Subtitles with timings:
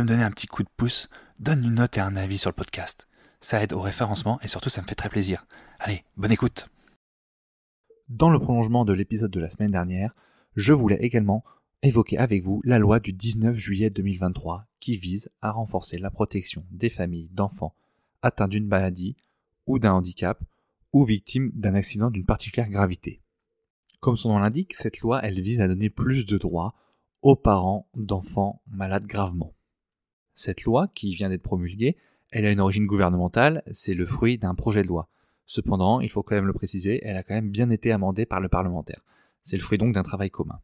[0.00, 1.08] Me donner un petit coup de pouce,
[1.38, 3.06] donne une note et un avis sur le podcast.
[3.40, 5.46] Ça aide au référencement et surtout ça me fait très plaisir.
[5.78, 6.68] Allez, bonne écoute.
[8.08, 10.14] Dans le prolongement de l'épisode de la semaine dernière,
[10.56, 11.44] je voulais également
[11.82, 16.64] évoquer avec vous la loi du 19 juillet 2023 qui vise à renforcer la protection
[16.70, 17.74] des familles d'enfants
[18.22, 19.16] atteints d'une maladie
[19.66, 20.42] ou d'un handicap
[20.92, 23.20] ou victimes d'un accident d'une particulière gravité.
[24.00, 26.74] Comme son nom l'indique, cette loi, elle vise à donner plus de droits
[27.22, 29.54] aux parents d'enfants malades gravement.
[30.34, 31.96] Cette loi, qui vient d'être promulguée,
[32.30, 35.08] elle a une origine gouvernementale, c'est le fruit d'un projet de loi.
[35.46, 38.40] Cependant, il faut quand même le préciser, elle a quand même bien été amendée par
[38.40, 39.04] le parlementaire.
[39.42, 40.60] C'est le fruit donc d'un travail commun.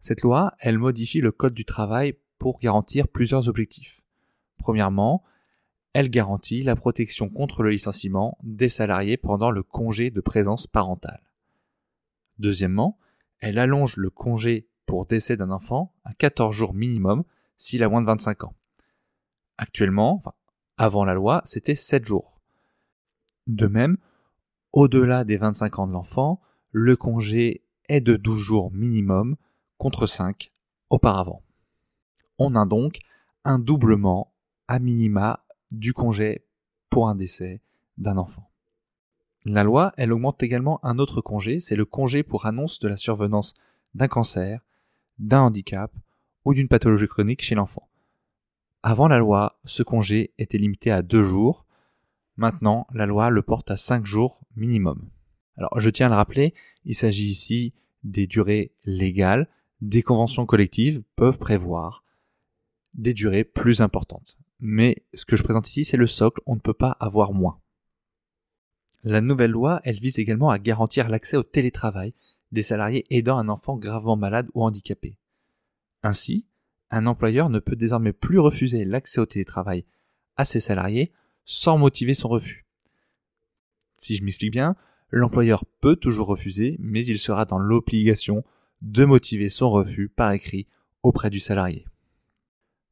[0.00, 4.02] Cette loi, elle modifie le Code du travail pour garantir plusieurs objectifs.
[4.58, 5.24] Premièrement,
[5.92, 11.22] elle garantit la protection contre le licenciement des salariés pendant le congé de présence parentale.
[12.38, 12.98] Deuxièmement,
[13.40, 17.24] elle allonge le congé pour décès d'un enfant à 14 jours minimum
[17.56, 18.54] s'il a moins de 25 ans.
[19.58, 20.22] Actuellement,
[20.76, 22.40] avant la loi, c'était 7 jours.
[23.46, 23.96] De même,
[24.72, 26.40] au-delà des 25 ans de l'enfant,
[26.70, 29.36] le congé est de 12 jours minimum
[29.78, 30.50] contre 5
[30.90, 31.42] auparavant.
[32.38, 32.98] On a donc
[33.44, 34.34] un doublement
[34.68, 36.44] à minima du congé
[36.90, 37.62] pour un décès
[37.96, 38.50] d'un enfant.
[39.44, 42.96] La loi, elle augmente également un autre congé, c'est le congé pour annonce de la
[42.96, 43.54] survenance
[43.94, 44.60] d'un cancer,
[45.18, 45.92] d'un handicap
[46.44, 47.85] ou d'une pathologie chronique chez l'enfant.
[48.82, 51.66] Avant la loi, ce congé était limité à deux jours.
[52.36, 55.08] Maintenant, la loi le porte à cinq jours minimum.
[55.56, 56.54] Alors, je tiens à le rappeler,
[56.84, 59.48] il s'agit ici des durées légales.
[59.80, 62.04] Des conventions collectives peuvent prévoir
[62.94, 66.60] des durées plus importantes mais ce que je présente ici, c'est le socle, on ne
[66.60, 67.60] peut pas avoir moins.
[69.04, 72.14] La nouvelle loi, elle vise également à garantir l'accès au télétravail
[72.52, 75.18] des salariés aidant un enfant gravement malade ou handicapé.
[76.02, 76.46] Ainsi,
[76.90, 79.84] un employeur ne peut désormais plus refuser l'accès au télétravail
[80.36, 81.12] à ses salariés
[81.44, 82.64] sans motiver son refus.
[83.98, 84.76] Si je m'explique bien,
[85.10, 88.44] l'employeur peut toujours refuser, mais il sera dans l'obligation
[88.82, 90.66] de motiver son refus par écrit
[91.02, 91.86] auprès du salarié.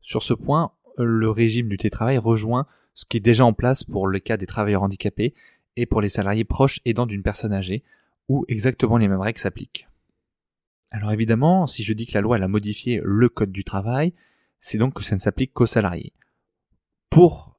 [0.01, 4.07] Sur ce point, le régime du télétravail rejoint ce qui est déjà en place pour
[4.07, 5.35] le cas des travailleurs handicapés
[5.77, 7.83] et pour les salariés proches aidants d'une personne âgée,
[8.29, 9.89] où exactement les mêmes règles s'appliquent.
[10.95, 14.13] Alors évidemment, si je dis que la loi a modifié le code du travail,
[14.61, 16.13] c'est donc que ça ne s'applique qu'aux salariés.
[17.11, 17.59] Pour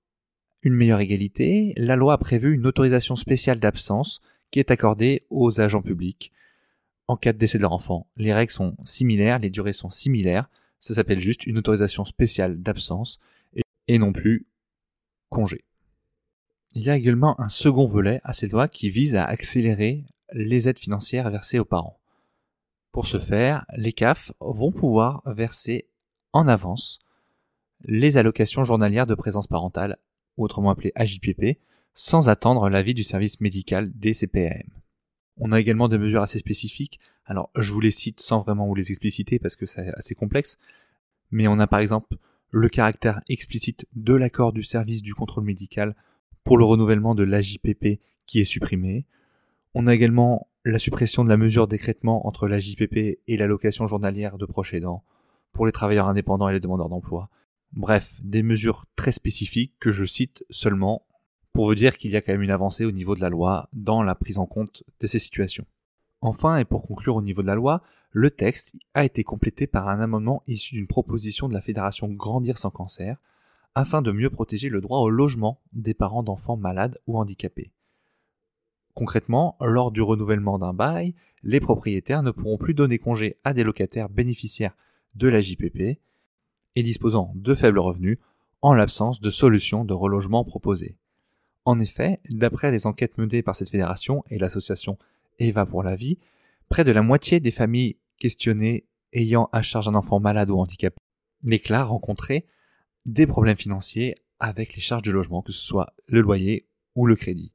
[0.61, 5.59] une meilleure égalité, la loi a prévu une autorisation spéciale d'absence qui est accordée aux
[5.59, 6.31] agents publics
[7.09, 8.07] en cas de décès de leur enfant.
[8.15, 13.19] Les règles sont similaires, les durées sont similaires, ça s'appelle juste une autorisation spéciale d'absence
[13.89, 14.45] et, non plus
[15.27, 15.65] congé.
[16.71, 20.69] Il y a également un second volet à cette loi qui vise à accélérer les
[20.69, 21.99] aides financières versées aux parents.
[22.95, 25.89] Pour ce faire, les CAF vont pouvoir verser
[26.31, 26.99] en avance
[27.83, 29.97] les allocations journalières de présence parentale,
[30.37, 31.59] autrement appelées AJPP,
[31.93, 34.63] sans attendre l'avis du service médical des CPAM.
[35.35, 37.01] On a également des mesures assez spécifiques.
[37.25, 40.57] Alors, je vous les cite sans vraiment vous les expliciter parce que c'est assez complexe.
[41.31, 42.15] Mais on a par exemple
[42.49, 45.97] le caractère explicite de l'accord du service du contrôle médical
[46.45, 49.05] pour le renouvellement de l'AJPP qui est supprimé.
[49.73, 54.47] On a également la suppression de la mesure d'écrètement entre l'AJPP et l'allocation journalière de
[54.47, 55.03] proche aidant
[55.51, 57.29] pour les travailleurs indépendants et les demandeurs d'emploi.
[57.73, 61.05] Bref, des mesures très spécifiques que je cite seulement
[61.53, 63.69] pour vous dire qu'il y a quand même une avancée au niveau de la loi
[63.73, 65.67] dans la prise en compte de ces situations.
[66.21, 69.87] Enfin, et pour conclure au niveau de la loi, le texte a été complété par
[69.87, 73.17] un amendement issu d'une proposition de la Fédération Grandir sans cancer,
[73.75, 77.71] afin de mieux protéger le droit au logement des parents d'enfants malades ou handicapés.
[78.95, 81.13] Concrètement, lors du renouvellement d'un bail,
[81.43, 84.75] les propriétaires ne pourront plus donner congé à des locataires bénéficiaires
[85.15, 85.99] de la JPP
[86.75, 88.17] et disposant de faibles revenus
[88.61, 90.95] en l'absence de solutions de relogement proposées.
[91.65, 94.97] En effet, d'après les enquêtes menées par cette fédération et l'association
[95.39, 96.17] Eva pour la vie,
[96.69, 100.97] près de la moitié des familles questionnées ayant à charge un enfant malade ou handicapé
[101.43, 102.45] déclarent rencontrer
[103.05, 106.65] des problèmes financiers avec les charges de logement, que ce soit le loyer
[106.95, 107.54] ou le crédit.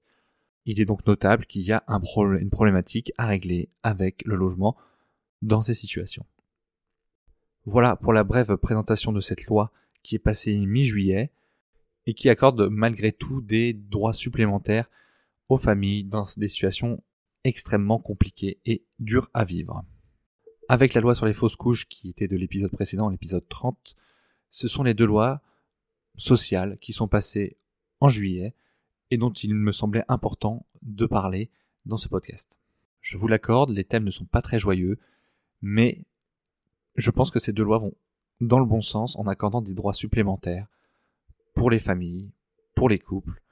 [0.67, 2.01] Il est donc notable qu'il y a un
[2.39, 4.77] une problématique à régler avec le logement
[5.43, 6.27] dans ces situations.
[7.65, 9.73] Voilà pour la brève présentation de cette loi
[10.03, 11.31] qui est passée mi-juillet
[12.07, 14.91] et qui accorde malgré tout des droits supplémentaires
[15.49, 17.03] aux familles dans des situations
[17.45, 19.85] extrêmement compliquées et dures à vivre.
[20.69, 23.97] Avec la loi sur les fausses couches qui était de l'épisode précédent, l'épisode 30,
[24.51, 25.43] ce sont les deux lois
[26.17, 27.57] sociales qui sont passées
[28.01, 28.55] en juillet
[29.11, 31.51] et dont il me semblait important de parler
[31.87, 32.59] dans ce podcast.
[33.01, 34.99] Je vous l'accorde, les thèmes ne sont pas très joyeux,
[35.63, 36.05] mais
[36.97, 37.95] je pense que ces deux lois vont
[38.41, 40.69] dans le bon sens en accordant des droits supplémentaires
[41.55, 42.31] pour les familles,
[42.75, 43.43] pour les couples,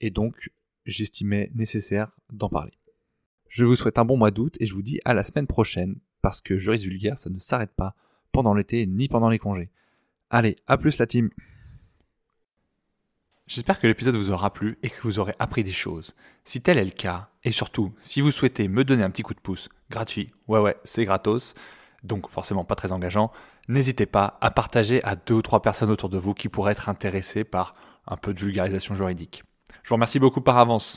[0.00, 0.50] et donc
[0.86, 2.72] j'estimais nécessaire d'en parler.
[3.48, 6.00] Je vous souhaite un bon mois d'août et je vous dis à la semaine prochaine,
[6.22, 7.94] parce que Juris Vulgaire, ça ne s'arrête pas
[8.32, 9.70] pendant l'été ni pendant les congés.
[10.30, 11.30] Allez, à plus la team
[13.46, 16.14] J'espère que l'épisode vous aura plu et que vous aurez appris des choses.
[16.44, 19.34] Si tel est le cas, et surtout, si vous souhaitez me donner un petit coup
[19.34, 21.54] de pouce, gratuit, ouais ouais, c'est gratos,
[22.02, 23.30] donc forcément pas très engageant,
[23.68, 26.88] n'hésitez pas à partager à deux ou trois personnes autour de vous qui pourraient être
[26.88, 27.74] intéressées par
[28.06, 29.42] un peu de vulgarisation juridique.
[29.82, 30.96] Je vous remercie beaucoup par avance.